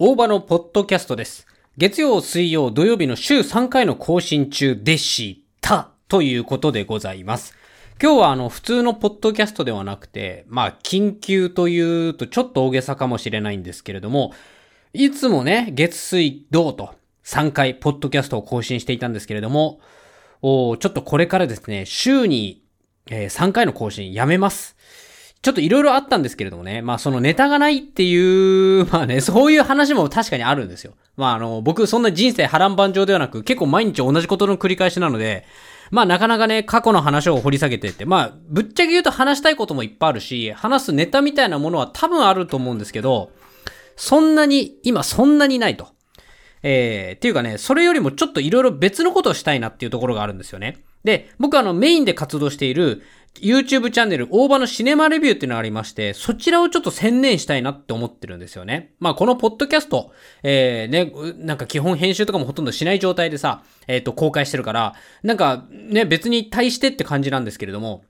[0.00, 1.44] 大場のポッドキャストです。
[1.76, 5.90] 月曜、水曜、土曜日の週3回の更新中でした。
[6.06, 7.52] ということでございます。
[8.00, 14.32] 今日はあの、普通のポッドキャストではなくて、まあ、緊急というとちょっと大げさかもしれないんですけれども、
[14.92, 16.94] いつもね、月水土と
[17.24, 19.80] 3回ポッドキャストを更新していたんですけれども、
[20.42, 22.62] おちょっとこれからですね、週に、
[23.10, 24.76] えー3回の更新やめます。
[25.40, 26.82] ちょっといろいろあったんですけれどもね。
[26.82, 30.94] まあそのネタがないっていう、 まあね、そういう話も確かにあるんですよ。
[31.16, 35.46] まああの、僕そんな人生波乱万丈ではなく、結構毎日同じことの繰り返しなので、
[35.90, 43.30] まあなかなかね、過去の話を掘り下げてって、まあぶっちゃけ言うと話したいこともいっぱいあるし、話すネタみたいなものは多分あると思うんですけど、
[43.96, 45.88] そんなに、今そんなにないと。
[46.62, 50.82] えー、っていうかね、それよりもちょっといろいろ別のことをしたいなっていうところがあるんですよね。
[51.04, 53.02] で、僕あのメインで活動している
[53.40, 58.94] YouTube チャンネル、大場のシネマレビューっていうのがありまして、そちらをちょっと専念したいなって思ってるんですよね。
[58.98, 68.02] まあこのポッドキャスト、えー、ね、なんか基本編集とかもほとんどしない状態でさ、えっ、と、公開してるから、なんかね、別に対してって感じなんですけれども、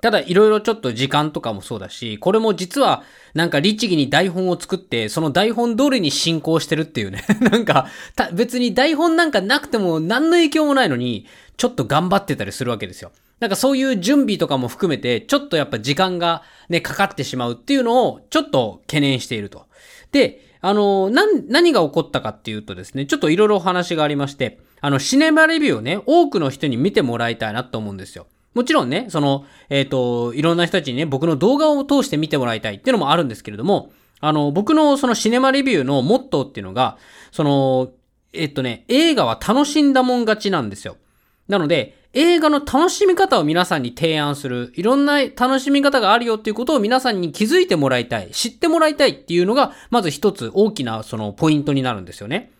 [0.00, 3.02] ただいろいろちょっと時間とかもそうだし、これも実は
[3.34, 7.24] なんか律儀に台本を作って、その台本通りに進行してるっていうね。
[7.40, 7.86] なんか、
[8.32, 13.12] 別に台本なんかなくても何の影響もないのに、ちょっと頑張ってたりするわけですよ。
[13.40, 19.66] なんかそういう準備とかも含めて、ちょっとやっぱ時間がね、かかってしまうっていうのをちょっと懸念していると。
[20.12, 28.26] で、あの、な、何が起こったかっていうとですね、ちょっといろいろお話がありまして、あの、シネマレビューをね、多くの人に見てもらいたいなと思うんですよ。
[28.54, 36.98] もちろんね、その、えっ、と、いろんな人たちにね、僕の動画を通して見てもらいたいっていうのもあるんですけれども、あの、僕のそのシネマレビューのモットーっていうのが、
[37.30, 37.92] その、
[38.32, 40.96] えっ、とね、映画は楽しんだもん勝ちなんですよ。
[41.50, 52.52] なので、映画の楽しみ方を皆さんに提案する、いろんな楽しみ方があるよっていうことを皆さんに気づいてもらいたい、知ってもらいたいっていうのが、まず一つ大きなそのポイントになるんですよね。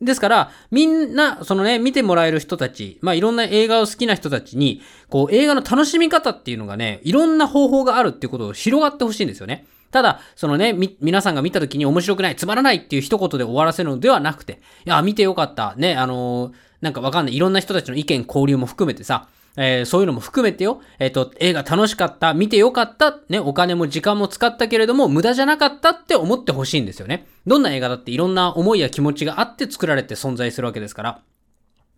[0.00, 9.66] ですから、みんな、そのね、見てもらえる人たち、まあいろんな映画を好きな人たちに、こう映画の楽しみ方っていうのがね、いろんな方法があるっていうことを広がってほしいんですよね。
[9.90, 27.26] ただ、そのね、み、皆さんが見た時に面白くない、つまらないっていう一言で終わらせるのではなくて、いや、見てよかった、ね、あのーなんかわかんない、いろんな人たちの意見、交流も含めてさ、えーそういうのも含めてよ、えっ、と、映画楽しかった、見てよかった、ね、お金も時間も使ったけれども、無駄じゃなかったって思ってほしいんですよね。
[27.46, 31.20] どんな映画だっていろんな思いや気持ちがあって作られて存在するわけですから。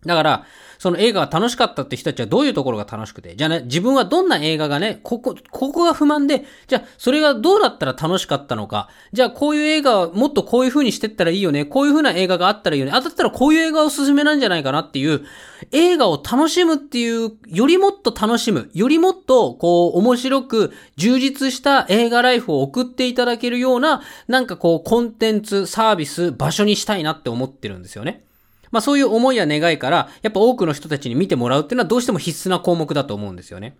[0.05, 0.45] だから、
[0.81, 15.21] その映画が楽しかったって人たちはどういうところが楽しくて、じゃあね、自分はどんな映画がね、ここ、ここが不満で、じゃあ、それがどうだったら楽しかったのか、じゃあ、こういう映画はもっとこういう風にしてったらいいよね、こういう風な映画があったらいいよね、あ、だったらこういう映画おすすめなんじゃないかなっていう、
[15.71, 28.23] 映画を楽しむっていう、よりもっと楽しむ、よりもっと、こう、面白く、充実した映画ライフを送っていただけるような、なんかこう、コンテンツ、サービス、場所にしたいなって思ってるんですよね。
[28.71, 33.77] まあそういう思いや願いから、やっぱ多くの人たちに見てもらうっていうのはどうしても必須な項目だと思うんですよね。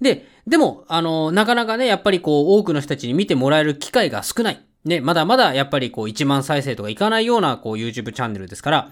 [0.00, 4.60] で、でも、あの、なかなかね、やっぱりこう、多くの人たちに見てもらえる機会が少ない。
[4.84, 8.90] ね、まだまだやっぱりこう、1万再生とかいかないような、こう、YouTube チャンネルですから、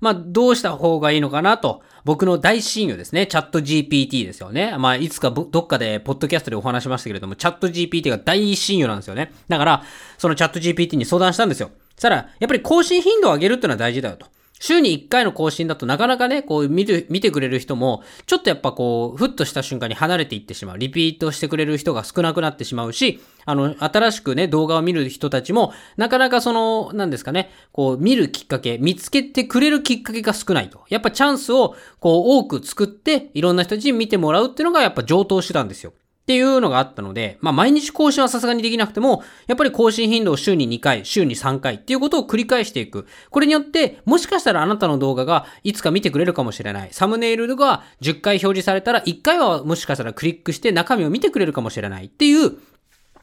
[0.00, 4.76] まあ、どうした方がいいのかなと、僕の大親友ですね、チャット GPT ですよね。
[4.78, 9.32] まあ、いつかどっかで、ポッドキャストでお話しましたけれども、チャット GPT が大親友なんですよね。
[9.48, 9.82] だから、
[10.16, 11.70] そのチャット GPT に相談したんですよ。
[11.94, 14.26] そしたら、やっぱり更新頻度を上げるっていうのは大事だよと。
[14.60, 20.78] 週に1回の更新だとなかなかね、こう見る、見てくれる人も、ちょっとやっぱこう、ふっとした瞬間に離れていってしまう。
[20.78, 30.84] リピートしてくれる人が少なくなってしまうし、あの、新しくね、動画を見る人たちも、なかなかその、なんですかね、こう、見るきっかけ、見つけてくれるきっかけが少ないと。
[30.88, 35.92] やっぱチャンスを、こう、多く作って、いろんな人たちに見てもらうっていうのが、やっぱ上等手段ですよ。
[36.28, 43.06] っていうのがあったので、まあ毎日更新はさすがにできなくても、やっぱり更新頻度を週に2回、週に3回っていうことを繰り返していく。
[43.30, 46.90] これによって、もしかしたらあなたの動画がいつか見てくれるかもしれない。
[46.92, 52.58] サムネイルが10回表示されたら1回はもしかしたらクリックして中身を見てくれるかもしれないっていう、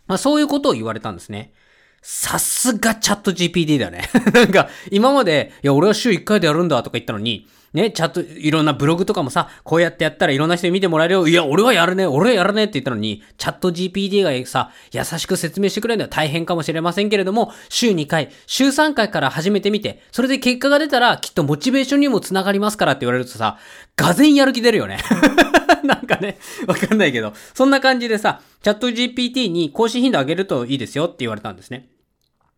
[0.07, 1.53] まあそういうことを言われたんですね。
[2.01, 4.09] さすがチャット GPT だね。
[4.33, 11.27] なんか、今まで、いや、俺は週1回でやるんだとか言ったのに、ね、チャット、いろんなブログとかもさ、こうやってやったらいろんな人に見てもらえるよ。
[11.27, 23.57] いや、俺はやるね、俺はやるねって言ったのに、チャット GPT がさ、優しく説明してくれるのは大変かもしれませんけれども、週2回、週3回から始めてみて、それで結果が出たら、きっとモチベーションにもつながりますからって言われるとさ、
[23.97, 24.99] がぜんやる気出るよね。
[25.83, 31.89] なんかね、わかんないけど、そんな感じでさ、チャット GPT に更新頻度上げるといいですよって言われたんですね。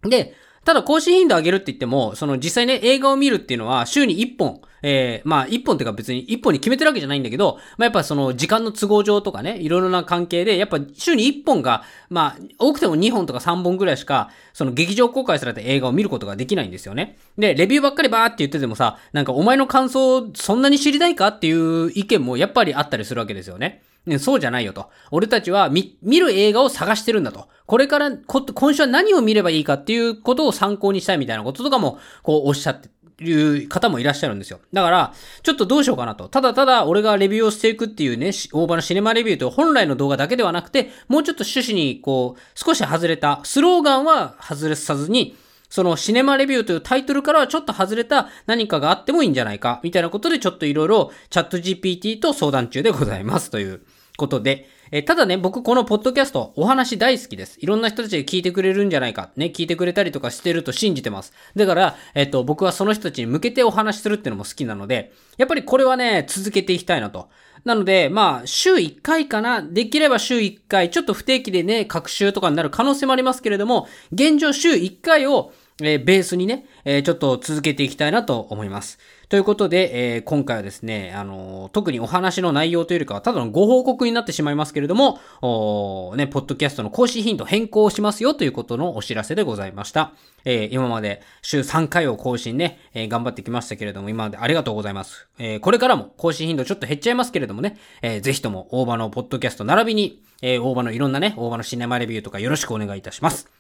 [0.04, 0.36] で、
[0.68, 17.18] ただ更新頻度上げるって言っても、その実際ね、映画を見るっていうのは週に1本、えー、まあ1本っていうか別に1本に決めてるわけじゃないんだけど、まあやっぱその時間の都合上とかね、いろいろな関係で、やっぱ週に1本が、まあ多くても2本とか3本ぐらいしか、その劇場公開された映画を見ることができないんですよね。
[17.38, 23.84] で、レビューばっかりバーって言っててもさ、なんかお前の感想そんなに知りたいかっていう意見もやっぱりあったりするわけですよね。
[24.08, 24.90] ね、そうじゃないよと。
[25.12, 27.48] 俺たちは見、見る映画を探してるんだと。
[27.66, 32.90] これからこ今週は何を見ればいいかっていうことを参考にしたいみたいなこととかも、こうおっしゃって
[33.24, 34.60] いう方もいらっしゃるんですよ。
[34.72, 35.14] だから、
[35.44, 36.30] ちょっとどうしようかなと。
[36.30, 45.36] ただただ俺がレビューをしていくっていうね、大場のシネマレビューという本来の動画だけではなくて、もうちょっと趣旨にこう、少し外れた、スローガンは外れさずに、
[45.70, 53.82] そのシネマレビューというタイトルからはちょっと外れた何かがあってもいいんじゃないか、みたいなことでちょっといろいろチャット GPT と相談中でございますという
[54.18, 57.58] ことで、えただね、僕このポッドキャスト、お話大好きです。
[57.62, 61.34] いろんな人たちが聞いてくれるんじゃないか、ね、聞いてくれたりとかしてると信じてます。
[61.56, 67.30] だから、えっと、僕はその人たちに向けてお話しするっていうのも好きなので、やっぱりこれはね、続けていきたいなと。
[67.64, 69.62] なので、まあ、週1回かな。
[69.62, 75.52] できれば週1回、ちょっと不定期でね、各週とかになる可能性もありますけれども、現状週1回を、
[75.82, 78.98] えー、ベースにね、えー、ちょっと続けていきたいなと思います。
[79.30, 90.14] ということで、えー、今回はですね、あの特にお話の内容というよりかは、ただのご報告になってしまいますけれども、おね、ポッドキャストの更新頻度変更しますよということのお知らせでございました。
[90.46, 95.28] え今まで週3回を更新ね、え頑張ってきましたけれども、今までありがとうございます。
[95.38, 103.57] えこれからも更新頻度ちょっと減っちゃいますけれどもね、えー、ぜひとも大場のポッドキャスト並びに、え大場のいろんなね、大場のシネマレビューとかよろしくお願いいたします。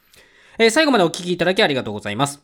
[0.59, 2.43] え最後までお聴きいただきありがとうございます。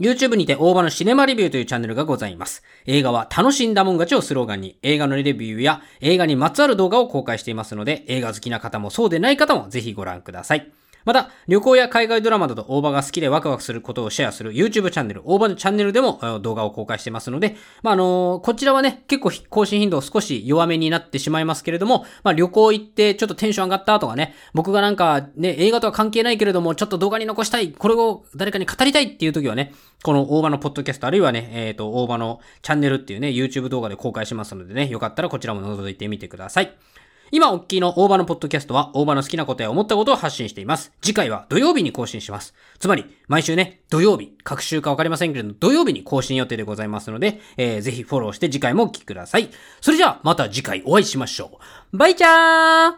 [0.00, 2.62] YouTube にて大場のシネマレビューというチャンネルがございます。
[2.86, 10.72] 映画は楽しんだもん勝ちをスローガンに映画のレビューや映画にまつわる動画を公開していますので映画好きな方もそうでない方もぜひご覧ください。
[11.04, 29.72] また、旅行や海外ドラマなど大場が好きでワクワクすることをシェアする YouTube チャンネル、大場のチャンネルでも動画を公開してますので、まあ、あの、こちらはね、結構更新頻度少し弱めになってしまいますけれども、まあ、旅行行ってちょっとテンション上がったとかね、僕がなんかね、映画とは関係ないけれども、ちょっと動画に残したい、これを誰かに語りたいっていう時はね、
[30.02, 36.74] この大場のポッドキャスト、あるいはね、えっ、ー、と、大場のチャンネルっていうね、YouTube 動画で公開しますのでね、よかったらこちらも覗いてみてください。
[37.30, 40.92] 今おっきいの大場のポッドキャストは大場の好きなことや思ったことを発信しています。
[41.00, 42.54] 次回は土曜日に更新します。
[42.78, 49.50] つまり、毎週ね、土曜日、各週かわかりませんけれど、土曜日に更新予定でございますので、えー、ぜひフォローして次回もお聴きください。
[49.80, 51.58] それじゃあ、また次回お会いしましょ
[51.92, 51.96] う。
[51.96, 52.94] バイチャー